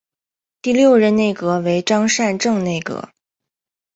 [0.63, 3.09] 第六任内阁为张善政内阁。